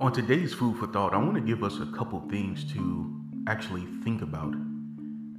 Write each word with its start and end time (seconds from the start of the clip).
On 0.00 0.12
today's 0.12 0.54
food 0.54 0.78
for 0.78 0.86
thought, 0.86 1.12
I 1.12 1.16
want 1.16 1.34
to 1.34 1.40
give 1.40 1.64
us 1.64 1.80
a 1.80 1.86
couple 1.86 2.20
things 2.30 2.64
to 2.72 3.20
actually 3.48 3.84
think 4.04 4.22
about 4.22 4.54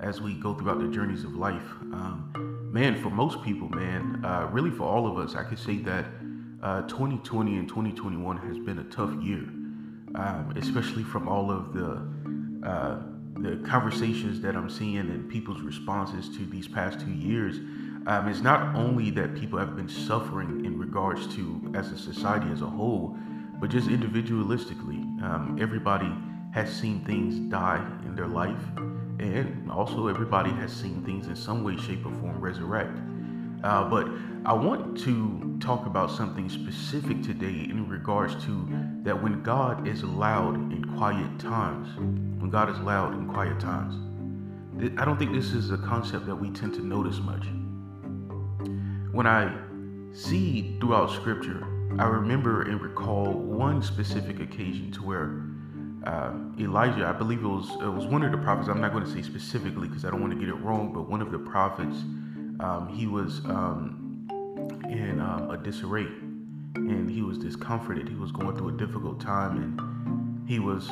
as 0.02 0.20
we 0.20 0.34
go 0.34 0.54
throughout 0.54 0.80
the 0.80 0.90
journeys 0.90 1.24
of 1.24 1.34
life. 1.34 1.64
Um, 1.94 2.70
man, 2.70 3.02
for 3.02 3.10
most 3.10 3.42
people, 3.42 3.70
man, 3.70 4.22
uh, 4.26 4.50
really 4.52 4.70
for 4.70 4.84
all 4.84 5.08
of 5.08 5.18
us, 5.18 5.34
I 5.34 5.44
could 5.44 5.60
say 5.60 5.78
that 5.78 6.08
uh, 6.62 6.82
2020 6.84 7.56
and 7.56 7.70
2021 7.70 8.36
has 8.36 8.58
been 8.58 8.80
a 8.80 8.84
tough 8.84 9.14
year, 9.24 9.44
um, 10.16 10.54
especially 10.58 11.04
from 11.04 11.30
all 11.30 11.50
of 11.50 11.74
the 11.74 12.68
uh, 12.68 13.04
the 13.38 13.66
conversations 13.66 14.42
that 14.42 14.58
I'm 14.58 14.70
seeing 14.70 14.98
and 14.98 15.30
people's 15.30 15.62
responses 15.62 16.28
to 16.38 16.46
these 16.46 16.68
past 16.68 17.00
two 17.00 17.14
years. 17.14 17.56
Um, 18.08 18.28
it's 18.28 18.42
not 18.42 18.76
only 18.76 19.10
that 19.12 19.36
people 19.36 19.58
have 19.58 19.78
been 19.78 19.88
suffering 19.88 20.66
in 20.66 20.78
regards 20.78 21.34
to 21.36 21.72
as 21.76 21.94
a 21.94 21.98
society 21.98 22.52
as 22.52 22.62
a 22.62 22.66
whole, 22.66 23.18
but 23.60 23.70
just 23.70 23.88
individualistically, 23.88 25.22
um, 25.22 25.58
everybody 25.60 26.12
has 26.54 26.72
seen 26.72 27.04
things 27.06 27.40
die 27.52 27.86
in 28.06 28.16
their 28.16 28.28
life, 28.28 28.62
and 29.20 29.70
also 29.70 30.08
everybody 30.08 30.50
has 30.52 30.72
seen 30.72 31.04
things 31.04 31.28
in 31.28 31.36
some 31.36 31.64
way, 31.64 31.78
shape, 31.78 32.06
or 32.06 32.12
form 32.14 32.40
resurrect. 32.40 32.98
Uh, 33.64 33.84
but 33.84 34.08
I 34.46 34.54
want 34.54 34.98
to 35.00 35.58
talk 35.60 35.86
about 35.86 36.10
something 36.10 36.48
specific 36.50 37.22
today 37.22 37.68
in 37.70 37.90
regards 37.90 38.42
to 38.46 38.68
that 39.04 39.22
when 39.22 39.44
God 39.44 39.86
is 39.86 40.04
loud 40.04 40.56
in 40.56 40.86
quiet 40.98 41.38
times, 41.40 41.94
when 41.98 42.50
God 42.50 42.70
is 42.70 42.80
loud 42.80 43.14
in 43.14 43.28
quiet 43.28 43.60
times. 43.60 43.96
I 44.98 45.04
don't 45.04 45.18
think 45.18 45.34
this 45.34 45.52
is 45.52 45.72
a 45.72 45.78
concept 45.78 46.26
that 46.28 46.36
we 46.36 46.52
tend 46.52 46.74
to 46.76 46.82
notice 46.82 47.20
much. 47.20 47.46
When 49.12 49.28
I 49.28 49.54
see 50.14 50.78
throughout 50.80 51.12
Scripture 51.12 51.79
I 51.98 52.06
remember 52.06 52.62
and 52.62 52.82
recall 52.82 53.34
one 53.34 53.82
specific 53.82 54.40
occasion 54.40 54.92
to 54.94 55.04
where 55.04 55.42
uh, 56.06 56.34
Elijah, 56.60 57.06
I 57.06 57.12
believe 57.12 57.44
it 57.44 57.48
was 57.48 57.70
it 57.82 57.90
was 57.90 58.06
one 58.06 58.24
of 58.24 58.32
the 58.32 58.38
prophets. 58.38 58.70
I'm 58.70 58.80
not 58.80 58.94
going 58.94 59.04
to 59.04 59.12
say 59.12 59.22
specifically 59.22 59.88
because 59.88 60.06
I 60.06 60.12
don't 60.12 60.22
want 60.22 60.34
to 60.34 60.40
get 60.40 60.50
it 60.50 60.56
wrong, 60.56 60.94
but 60.94 61.10
one 61.10 61.22
of 61.22 61.32
the 61.32 61.40
prophets, 61.40 61.98
um, 62.60 62.92
he 62.94 63.08
was 63.08 63.40
um, 63.46 64.28
in 64.90 65.20
um, 65.20 65.52
a 65.52 65.58
disarray, 65.58 66.08
and 66.76 67.10
he 67.10 67.22
was 67.22 67.38
discomforted. 67.38 68.08
He 68.08 68.16
was 68.16 68.32
going 68.32 68.56
through 68.56 68.70
a 68.70 68.78
difficult 68.78 69.20
time, 69.20 69.58
and 69.58 70.50
he 70.50 70.60
was, 70.60 70.90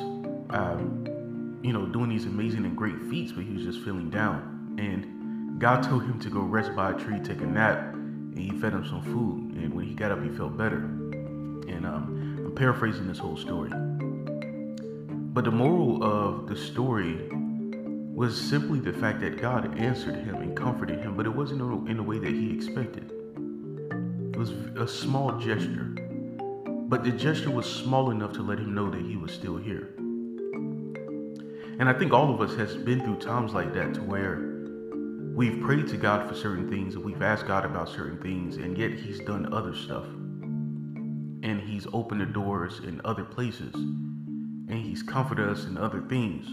um, 0.50 1.60
you 1.64 1.72
know, 1.74 1.86
doing 1.86 2.10
these 2.10 2.26
amazing 2.26 2.66
and 2.66 2.76
great 2.76 3.02
feats, 3.10 3.32
but 3.32 3.44
he 3.44 3.54
was 3.54 3.64
just 3.64 3.80
feeling 3.82 4.10
down. 4.10 4.76
And 4.78 5.60
God 5.60 5.84
told 5.90 6.04
him 6.04 6.20
to 6.20 6.30
go 6.30 6.42
rest 6.42 6.76
by 6.76 6.92
a 6.92 6.94
tree, 6.94 7.20
take 7.20 7.42
a 7.42 7.46
nap, 7.46 7.96
he 8.38 8.52
fed 8.52 8.74
him 8.74 8.86
some 8.86 9.02
food. 9.02 9.56
And 9.62 9.74
when 9.74 9.86
he 9.86 9.94
got 9.94 10.12
up, 10.12 10.22
he 10.24 10.30
felt 10.30 10.58
better. 10.58 10.78
And 10.78 11.86
um, 11.86 12.44
I'm 12.46 12.56
paraphrasing 12.56 13.08
this 13.08 13.18
whole 13.18 13.38
story. 13.38 13.70
But 15.38 15.44
the 15.44 15.52
moral 15.52 16.04
of 16.04 16.48
the 16.48 16.56
story 16.56 17.30
was 17.32 18.40
simply 18.40 18.80
the 18.80 18.94
fact 18.94 19.20
that 19.22 19.40
God 19.40 19.78
answered 19.78 20.16
him 20.16 20.38
and 20.38 20.58
comforted 20.58 21.00
him, 21.00 21.16
but 21.16 21.28
it 21.28 21.30
wasn't 21.30 21.62
in 21.88 22.00
a 22.00 22.04
way 22.04 22.18
that 22.18 22.32
he 22.32 22.52
expected. 22.52 23.12
It 24.34 24.38
was 24.38 24.50
a 24.76 24.88
small 24.88 25.38
gesture, 25.38 25.94
but 26.90 27.04
the 27.04 27.12
gesture 27.12 27.52
was 27.52 27.68
small 27.68 28.10
enough 28.10 28.34
to 28.34 28.42
let 28.42 28.58
him 28.58 28.74
know 28.74 28.90
that 28.90 29.02
he 29.02 29.18
was 29.18 29.32
still 29.32 29.58
here. 29.58 29.90
And 31.80 31.88
I 31.88 31.94
think 31.94 32.12
all 32.12 32.34
of 32.34 32.42
us 32.42 32.58
has 32.58 32.76
been 32.76 33.02
through 33.02 33.18
times 33.18 33.54
like 33.54 33.72
that 33.76 33.94
to 33.94 34.02
where 34.02 34.57
We've 35.38 35.62
prayed 35.62 35.88
to 35.90 35.98
God 35.98 36.28
for 36.28 36.34
certain 36.34 36.68
things 36.68 36.96
and 36.96 37.06
we've 37.06 37.22
asked 37.22 37.46
God 37.46 37.64
about 37.64 37.90
certain 37.90 38.20
things, 38.20 38.58
and 38.58 38.76
yet 38.76 38.94
He's 38.94 39.20
done 39.20 39.54
other 39.54 39.76
stuff. 39.76 40.06
And 40.06 41.62
He's 41.62 41.86
opened 41.94 42.22
the 42.22 42.26
doors 42.26 42.80
in 42.80 43.00
other 43.06 43.24
places, 43.24 43.76
and 43.76 44.74
He's 44.74 45.04
comforted 45.04 45.48
us 45.48 45.66
in 45.66 45.78
other 45.78 46.02
things. 46.10 46.48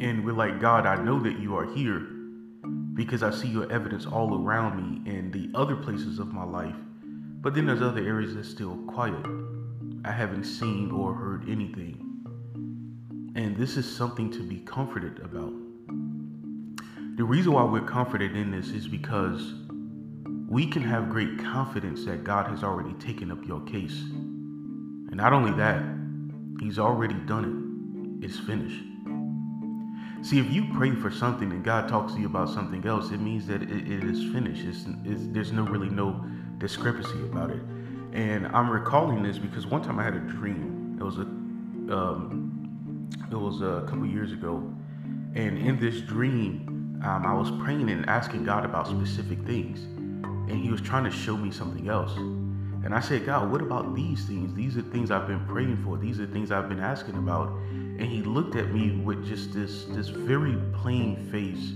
And 0.00 0.24
we're 0.24 0.32
like, 0.32 0.60
God, 0.60 0.86
I 0.86 0.96
know 0.96 1.20
that 1.20 1.40
you 1.40 1.58
are 1.58 1.66
here 1.66 2.08
because 2.94 3.22
I 3.22 3.30
see 3.30 3.48
your 3.48 3.70
evidence 3.70 4.06
all 4.06 4.42
around 4.42 5.04
me 5.04 5.10
in 5.10 5.30
the 5.30 5.50
other 5.54 5.76
places 5.76 6.18
of 6.18 6.32
my 6.32 6.44
life. 6.44 6.76
But 7.02 7.52
then 7.52 7.66
there's 7.66 7.82
other 7.82 8.00
areas 8.00 8.34
that's 8.34 8.48
still 8.48 8.78
quiet. 8.86 9.26
I 10.06 10.12
haven't 10.12 10.44
seen 10.44 10.90
or 10.90 11.12
heard 11.12 11.50
anything. 11.50 12.02
And 13.36 13.58
this 13.58 13.76
is 13.76 13.94
something 13.94 14.30
to 14.30 14.42
be 14.42 14.60
comforted 14.60 15.18
about. 15.18 15.52
The 17.18 17.24
reason 17.24 17.50
why 17.50 17.64
we're 17.64 17.80
comforted 17.80 18.36
in 18.36 18.52
this 18.52 18.68
is 18.68 18.86
because 18.86 19.52
we 20.48 20.68
can 20.68 20.82
have 20.82 21.10
great 21.10 21.36
confidence 21.40 22.04
that 22.04 22.22
God 22.22 22.46
has 22.46 22.62
already 22.62 22.92
taken 23.04 23.32
up 23.32 23.44
your 23.44 23.60
case. 23.62 23.98
And 24.00 25.16
not 25.16 25.32
only 25.32 25.50
that, 25.54 25.82
He's 26.60 26.78
already 26.78 27.16
done 27.26 28.20
it. 28.22 28.24
It's 28.24 28.38
finished. 28.38 28.84
See, 30.24 30.38
if 30.38 30.48
you 30.52 30.72
pray 30.74 30.92
for 30.92 31.10
something 31.10 31.50
and 31.50 31.64
God 31.64 31.88
talks 31.88 32.12
to 32.12 32.20
you 32.20 32.26
about 32.26 32.50
something 32.50 32.86
else, 32.86 33.10
it 33.10 33.20
means 33.20 33.48
that 33.48 33.62
it, 33.64 33.68
it 33.68 34.04
is 34.04 34.22
finished. 34.32 34.64
It's, 34.64 34.86
it's, 35.04 35.22
there's 35.32 35.50
no 35.50 35.64
really 35.64 35.90
no 35.90 36.24
discrepancy 36.58 37.20
about 37.24 37.50
it. 37.50 37.62
And 38.12 38.46
I'm 38.46 38.70
recalling 38.70 39.24
this 39.24 39.38
because 39.38 39.66
one 39.66 39.82
time 39.82 39.98
I 39.98 40.04
had 40.04 40.14
a 40.14 40.20
dream. 40.20 40.96
It 41.00 41.02
was 41.02 41.18
a 41.18 41.22
um, 41.92 43.10
it 43.28 43.36
was 43.36 43.60
a 43.60 43.84
couple 43.88 44.06
years 44.06 44.30
ago, 44.30 44.72
and 45.34 45.58
in 45.58 45.80
this 45.80 46.00
dream, 46.00 46.77
um, 47.02 47.24
I 47.24 47.32
was 47.32 47.50
praying 47.62 47.90
and 47.90 48.08
asking 48.08 48.44
God 48.44 48.64
about 48.64 48.88
specific 48.88 49.38
things, 49.46 49.84
and 50.50 50.62
He 50.62 50.70
was 50.70 50.80
trying 50.80 51.04
to 51.04 51.10
show 51.10 51.36
me 51.36 51.50
something 51.50 51.88
else. 51.88 52.16
And 52.84 52.94
I 52.94 53.00
said, 53.00 53.26
God, 53.26 53.50
what 53.50 53.60
about 53.60 53.94
these 53.94 54.24
things? 54.24 54.54
These 54.54 54.76
are 54.76 54.82
things 54.82 55.10
I've 55.10 55.26
been 55.26 55.44
praying 55.46 55.82
for. 55.84 55.96
These 55.96 56.20
are 56.20 56.26
things 56.26 56.50
I've 56.50 56.68
been 56.68 56.80
asking 56.80 57.16
about. 57.16 57.48
And 57.48 58.02
He 58.02 58.22
looked 58.22 58.56
at 58.56 58.72
me 58.72 58.92
with 58.92 59.26
just 59.26 59.52
this 59.52 59.84
this 59.90 60.08
very 60.08 60.56
plain 60.72 61.16
face, 61.30 61.72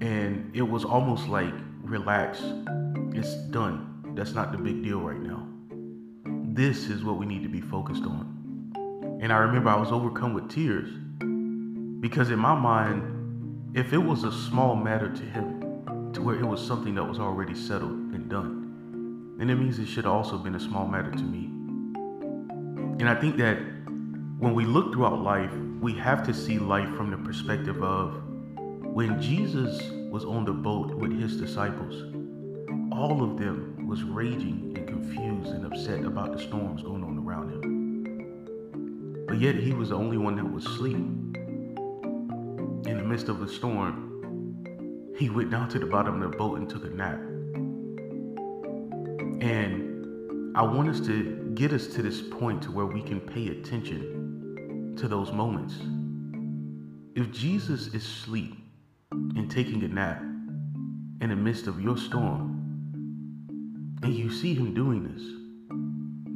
and 0.00 0.50
it 0.54 0.62
was 0.62 0.84
almost 0.84 1.28
like, 1.28 1.54
relax, 1.82 2.40
it's 3.12 3.34
done. 3.50 4.12
That's 4.14 4.34
not 4.34 4.52
the 4.52 4.58
big 4.58 4.84
deal 4.84 5.00
right 5.00 5.20
now. 5.20 5.48
This 6.54 6.88
is 6.88 7.02
what 7.02 7.16
we 7.16 7.26
need 7.26 7.42
to 7.42 7.48
be 7.48 7.60
focused 7.60 8.04
on. 8.04 9.18
And 9.20 9.32
I 9.32 9.38
remember 9.38 9.70
I 9.70 9.76
was 9.76 9.90
overcome 9.90 10.34
with 10.34 10.48
tears 10.48 10.90
because 12.00 12.30
in 12.30 12.38
my 12.38 12.54
mind, 12.54 13.13
if 13.74 13.92
it 13.92 13.98
was 13.98 14.22
a 14.22 14.30
small 14.30 14.76
matter 14.76 15.08
to 15.10 15.22
him, 15.22 16.12
to 16.12 16.22
where 16.22 16.36
it 16.36 16.46
was 16.46 16.64
something 16.64 16.94
that 16.94 17.02
was 17.02 17.18
already 17.18 17.56
settled 17.56 17.90
and 17.90 18.30
done, 18.30 19.34
then 19.36 19.50
it 19.50 19.56
means 19.56 19.80
it 19.80 19.86
should 19.86 20.06
also 20.06 20.38
been 20.38 20.54
a 20.54 20.60
small 20.60 20.86
matter 20.86 21.10
to 21.10 21.22
me. 21.22 21.46
And 23.00 23.08
I 23.08 23.16
think 23.16 23.36
that 23.38 23.56
when 24.38 24.54
we 24.54 24.64
look 24.64 24.92
throughout 24.92 25.20
life, 25.20 25.50
we 25.80 25.92
have 25.94 26.24
to 26.26 26.32
see 26.32 26.60
life 26.60 26.88
from 26.94 27.10
the 27.10 27.16
perspective 27.16 27.82
of 27.82 28.22
when 28.80 29.20
Jesus 29.20 29.82
was 30.08 30.24
on 30.24 30.44
the 30.44 30.52
boat 30.52 30.94
with 30.94 31.10
his 31.18 31.36
disciples, 31.36 32.14
all 32.92 33.24
of 33.24 33.36
them 33.36 33.88
was 33.88 34.04
raging 34.04 34.72
and 34.76 34.86
confused 34.86 35.50
and 35.50 35.66
upset 35.66 36.04
about 36.04 36.32
the 36.32 36.38
storms 36.38 36.84
going 36.84 37.02
on 37.02 37.18
around 37.18 37.50
him. 37.50 39.26
But 39.26 39.40
yet 39.40 39.56
he 39.56 39.72
was 39.72 39.88
the 39.88 39.96
only 39.96 40.16
one 40.16 40.36
that 40.36 40.44
was 40.44 40.64
asleep 40.64 41.23
in 42.86 42.98
the 42.98 43.02
midst 43.02 43.28
of 43.28 43.40
a 43.42 43.48
storm, 43.48 45.14
he 45.18 45.30
went 45.30 45.50
down 45.50 45.68
to 45.70 45.78
the 45.78 45.86
bottom 45.86 46.22
of 46.22 46.30
the 46.30 46.36
boat 46.36 46.58
and 46.58 46.68
took 46.68 46.84
a 46.84 46.88
nap. 46.88 47.18
And 49.40 50.56
I 50.56 50.62
want 50.62 50.88
us 50.88 51.00
to 51.06 51.52
get 51.54 51.72
us 51.72 51.86
to 51.88 52.02
this 52.02 52.20
point 52.20 52.62
to 52.62 52.70
where 52.70 52.86
we 52.86 53.02
can 53.02 53.20
pay 53.20 53.48
attention 53.48 54.94
to 54.98 55.08
those 55.08 55.32
moments. 55.32 55.74
If 57.14 57.32
Jesus 57.32 57.88
is 57.88 57.94
asleep 57.94 58.54
and 59.10 59.50
taking 59.50 59.82
a 59.84 59.88
nap 59.88 60.20
in 61.20 61.30
the 61.30 61.36
midst 61.36 61.66
of 61.66 61.80
your 61.80 61.96
storm, 61.96 62.50
and 64.02 64.14
you 64.14 64.30
see 64.30 64.54
him 64.54 64.74
doing 64.74 65.04
this, 65.04 65.22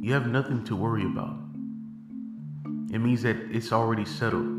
you 0.01 0.13
have 0.13 0.27
nothing 0.27 0.63
to 0.65 0.75
worry 0.75 1.03
about. 1.03 1.37
It 2.91 2.99
means 2.99 3.21
that 3.21 3.37
it's 3.51 3.71
already 3.71 4.05
settled. 4.05 4.58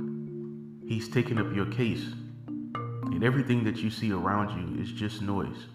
He's 0.91 1.09
taken 1.09 1.39
up 1.39 1.55
your 1.55 1.67
case, 1.67 2.05
and 2.49 3.23
everything 3.23 3.63
that 3.63 3.77
you 3.77 3.91
see 3.91 4.11
around 4.11 4.59
you 4.59 4.83
is 4.83 4.91
just 4.91 5.23
noise. 5.23 5.69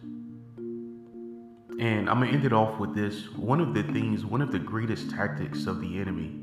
And 1.80 2.10
I'm 2.10 2.20
gonna 2.20 2.34
end 2.34 2.44
it 2.44 2.52
off 2.52 2.78
with 2.82 2.94
this. 2.94 3.32
One 3.34 3.62
of 3.62 3.74
the 3.74 3.84
things, 3.84 4.26
one 4.26 4.42
of 4.42 4.52
the 4.52 4.60
greatest 4.60 5.12
tactics 5.12 5.68
of 5.68 5.80
the 5.80 6.02
enemy 6.02 6.42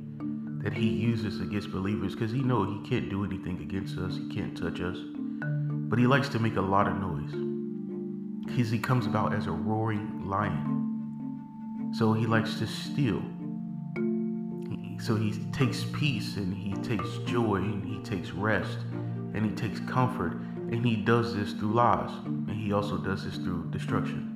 that 0.63 0.73
he 0.73 0.89
uses 0.89 1.43
against 1.43 1.71
believers, 1.71 2.15
because 2.15 2.33
he 2.33 2.41
know 2.41 2.65
he 2.65 2.89
can't 2.89 3.11
do 3.11 3.27
anything 3.27 3.61
against 3.61 3.99
us, 3.99 4.17
he 4.17 4.35
can't 4.35 4.57
touch 4.57 4.81
us, 4.81 4.97
but 5.91 5.99
he 5.99 6.07
likes 6.07 6.31
to 6.31 6.39
make 6.39 6.57
a 6.57 6.63
lot 6.63 6.89
of 6.89 6.97
noise. 6.97 7.35
Because 8.47 8.71
he 8.71 8.79
comes 8.79 9.05
about 9.05 9.35
as 9.35 9.49
a 9.49 9.53
roaring 9.53 10.27
lion. 10.27 11.91
So 11.93 12.15
he 12.15 12.25
likes 12.25 12.59
to 12.61 12.67
steal, 12.67 13.23
so 15.01 15.17
he 15.17 15.33
takes 15.53 15.85
peace 15.93 16.37
and 16.37 16.55
he 16.55 16.75
takes 16.83 17.19
joy 17.27 17.57
and 17.57 17.85
he 17.85 17.99
takes 18.03 18.31
rest 18.31 18.79
and 19.35 19.45
he 19.45 19.51
takes 19.53 19.81
comfort 19.81 20.33
and 20.71 20.85
he 20.85 20.97
does 20.97 21.35
this 21.35 21.53
through 21.53 21.73
lies 21.73 22.11
and 22.27 22.51
he 22.51 22.73
also 22.73 22.97
does 22.97 23.25
this 23.25 23.37
through 23.37 23.71
destruction. 23.71 24.29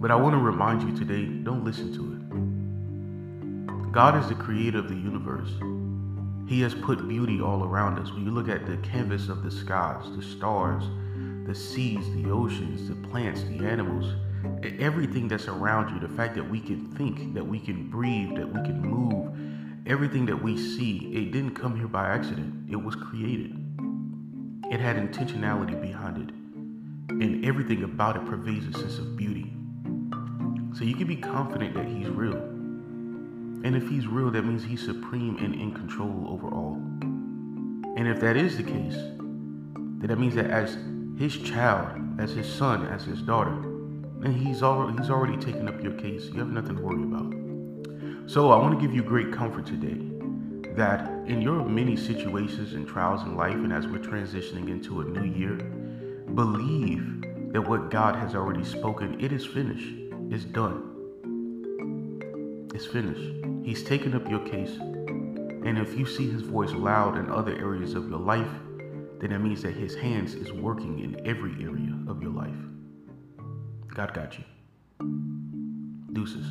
But 0.00 0.10
I 0.10 0.16
want 0.16 0.34
to 0.34 0.38
remind 0.38 0.82
you 0.82 0.96
today 0.96 1.26
don't 1.26 1.64
listen 1.64 1.92
to 1.94 2.12
it. 2.12 3.92
God 3.92 4.16
is 4.16 4.28
the 4.28 4.34
creator 4.34 4.78
of 4.78 4.88
the 4.88 4.96
universe. 4.96 5.50
He 6.48 6.60
has 6.62 6.74
put 6.74 7.06
beauty 7.08 7.40
all 7.40 7.62
around 7.62 7.98
us. 7.98 8.12
When 8.12 8.24
you 8.24 8.30
look 8.30 8.48
at 8.48 8.66
the 8.66 8.76
canvas 8.78 9.28
of 9.28 9.42
the 9.42 9.50
skies, 9.50 10.04
the 10.16 10.22
stars, 10.22 10.82
the 11.46 11.54
seas, 11.54 12.04
the 12.14 12.30
oceans, 12.30 12.88
the 12.88 12.94
plants, 13.08 13.42
the 13.44 13.64
animals, 13.66 14.06
everything 14.80 15.28
that's 15.28 15.48
around 15.48 15.94
you, 15.94 16.00
the 16.06 16.14
fact 16.14 16.34
that 16.34 16.48
we 16.48 16.60
can 16.60 16.90
think, 16.92 17.34
that 17.34 17.46
we 17.46 17.58
can 17.58 17.88
breathe, 17.90 18.36
that 18.36 18.46
we 18.46 18.60
can 18.62 18.80
move, 18.80 19.32
everything 19.86 20.26
that 20.26 20.42
we 20.42 20.56
see, 20.56 21.12
it 21.14 21.32
didn't 21.32 21.54
come 21.54 21.76
here 21.76 21.88
by 21.88 22.08
accident. 22.08 22.70
It 22.70 22.76
was 22.76 22.94
created. 22.94 23.56
It 24.70 24.80
had 24.80 24.96
intentionality 24.96 25.80
behind 25.80 26.18
it. 26.18 26.34
And 27.10 27.44
everything 27.44 27.82
about 27.82 28.16
it 28.16 28.24
pervades 28.26 28.66
a 28.74 28.78
sense 28.78 28.98
of 28.98 29.16
beauty. 29.16 29.52
So 30.74 30.84
you 30.84 30.94
can 30.94 31.06
be 31.06 31.16
confident 31.16 31.74
that 31.74 31.86
he's 31.86 32.08
real. 32.08 32.36
And 32.36 33.76
if 33.76 33.88
he's 33.88 34.06
real, 34.06 34.30
that 34.30 34.44
means 34.44 34.64
he's 34.64 34.84
supreme 34.84 35.36
and 35.38 35.54
in 35.54 35.74
control 35.74 36.26
over 36.28 36.48
all. 36.48 36.74
And 37.96 38.08
if 38.08 38.20
that 38.20 38.36
is 38.36 38.56
the 38.56 38.62
case, 38.62 38.94
then 38.94 40.06
that 40.08 40.18
means 40.18 40.34
that 40.34 40.46
as 40.46 40.78
his 41.18 41.36
child, 41.36 42.18
as 42.18 42.32
his 42.32 42.50
son, 42.50 42.86
as 42.86 43.04
his 43.04 43.20
daughter, 43.22 43.71
and 44.24 44.34
he's 44.34 44.62
already 44.62 44.98
he's 44.98 45.10
already 45.10 45.36
taken 45.36 45.68
up 45.68 45.82
your 45.82 45.92
case. 45.94 46.26
You 46.26 46.38
have 46.40 46.50
nothing 46.50 46.76
to 46.76 46.82
worry 46.82 47.02
about. 47.02 48.30
So 48.30 48.50
I 48.50 48.56
want 48.56 48.78
to 48.78 48.80
give 48.80 48.94
you 48.94 49.02
great 49.02 49.32
comfort 49.32 49.66
today 49.66 49.98
that 50.76 51.08
in 51.26 51.42
your 51.42 51.64
many 51.64 51.96
situations 51.96 52.72
and 52.72 52.86
trials 52.86 53.22
in 53.22 53.36
life, 53.36 53.54
and 53.54 53.72
as 53.72 53.86
we're 53.86 53.98
transitioning 53.98 54.68
into 54.68 55.00
a 55.00 55.04
new 55.04 55.24
year, 55.24 55.56
believe 56.34 57.22
that 57.52 57.60
what 57.60 57.90
God 57.90 58.16
has 58.16 58.34
already 58.34 58.64
spoken, 58.64 59.20
it 59.20 59.32
is 59.32 59.44
finished. 59.44 59.92
It's 60.30 60.44
done. 60.44 60.88
It's 62.74 62.86
finished. 62.86 63.44
He's 63.62 63.84
taken 63.84 64.14
up 64.14 64.28
your 64.30 64.40
case. 64.40 64.78
And 64.78 65.78
if 65.78 65.98
you 65.98 66.06
see 66.06 66.30
his 66.30 66.42
voice 66.42 66.72
loud 66.72 67.18
in 67.18 67.30
other 67.30 67.52
areas 67.52 67.94
of 67.94 68.08
your 68.08 68.18
life, 68.18 68.50
then 69.20 69.30
that 69.30 69.40
means 69.40 69.62
that 69.62 69.74
his 69.74 69.94
hands 69.94 70.34
is 70.34 70.52
working 70.52 71.00
in 71.00 71.26
every 71.26 71.52
area 71.62 71.94
of 72.08 72.22
your 72.22 72.32
life. 72.32 72.71
God 73.94 74.14
got 74.14 74.38
you. 74.38 74.44
Deuces. 76.14 76.46